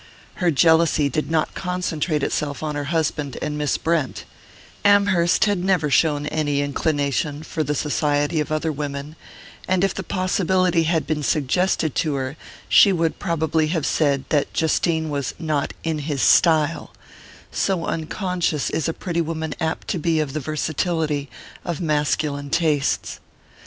Her 0.41 0.49
jealousy 0.49 1.09
did 1.09 1.29
not 1.29 1.53
concentrate 1.53 2.23
itself 2.23 2.63
on 2.63 2.73
her 2.73 2.85
husband 2.85 3.37
and 3.39 3.55
Miss 3.55 3.77
Brent: 3.77 4.25
Amherst 4.83 5.45
had 5.45 5.63
never 5.63 5.91
shown 5.91 6.25
any 6.25 6.61
inclination 6.61 7.43
for 7.43 7.63
the 7.63 7.75
society 7.75 8.39
of 8.39 8.51
other 8.51 8.71
women, 8.71 9.15
and 9.67 9.83
if 9.83 9.93
the 9.93 10.01
possibility 10.01 10.85
had 10.89 11.05
been 11.05 11.21
suggested 11.21 11.93
to 11.93 12.15
her, 12.15 12.35
she 12.67 12.91
would 12.91 13.19
probably 13.19 13.67
have 13.67 13.85
said 13.85 14.23
that 14.29 14.51
Justine 14.55 15.11
was 15.11 15.35
not 15.37 15.71
"in 15.83 15.99
his 15.99 16.23
style" 16.23 16.91
so 17.51 17.85
unconscious 17.85 18.71
is 18.71 18.89
a 18.89 18.93
pretty 18.93 19.21
woman 19.21 19.53
apt 19.59 19.87
to 19.89 19.99
be 19.99 20.19
of 20.19 20.33
the 20.33 20.39
versatility 20.39 21.29
of 21.63 21.79
masculine 21.79 22.49
tastes. 22.49 23.19